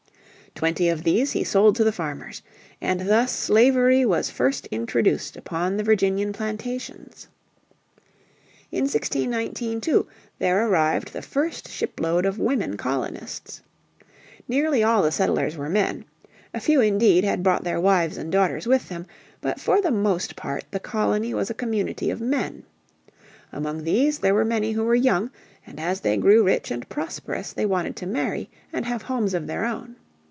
Twenty 0.53 0.89
of 0.89 1.03
these 1.05 1.31
he 1.31 1.45
sold 1.45 1.75
to 1.77 1.83
the 1.85 1.93
farmers. 1.93 2.43
And 2.81 3.09
thus 3.09 3.31
slavery 3.33 4.05
was 4.05 4.29
first 4.29 4.67
introduced 4.67 5.35
upon 5.37 5.77
the 5.77 5.83
Virginian 5.83 6.33
plantations. 6.33 7.29
In 8.69 8.81
1619, 8.83 9.79
too, 9.79 10.07
there 10.39 10.67
arrived 10.67 11.13
the 11.13 11.21
first 11.21 11.69
ship 11.69 11.99
load 12.01 12.25
of 12.25 12.37
women 12.37 12.75
colonists. 12.75 13.61
Nearly 14.47 14.83
all 14.83 15.01
the 15.01 15.11
settlers 15.13 15.55
were 15.55 15.69
men. 15.69 16.03
A 16.53 16.59
few 16.59 16.81
indeed 16.81 17.23
had 17.23 17.43
brought 17.43 17.63
their 17.63 17.79
wives 17.79 18.17
and 18.17 18.29
daughters 18.31 18.67
with 18.67 18.89
them, 18.89 19.07
but 19.39 19.57
for 19.59 19.81
the 19.81 19.89
most 19.89 20.35
part 20.35 20.65
the 20.71 20.81
colony 20.81 21.33
was 21.33 21.49
a 21.49 21.53
community 21.55 22.11
of 22.11 22.19
men. 22.21 22.63
Among 23.53 23.83
these 23.85 24.19
there 24.19 24.35
were 24.35 24.43
many 24.45 24.73
who 24.73 24.83
were 24.83 24.95
young, 24.95 25.31
and 25.65 25.79
as 25.79 26.01
they 26.01 26.17
grew 26.17 26.43
rich 26.43 26.69
and 26.71 26.87
prosperous 26.89 27.53
they 27.53 27.65
wanted 27.65 27.95
to 27.95 28.05
marry 28.05 28.49
and 28.73 28.85
have 28.85 29.03
homes 29.03 29.33
of 29.33 29.47
their 29.47 29.63
own. 29.65 29.95